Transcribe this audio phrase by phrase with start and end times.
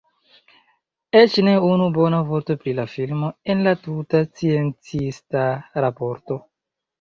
[1.17, 5.45] Eĉ ne unu bona vorto pri la filmo en la tuta sciencista
[5.87, 6.41] raporto.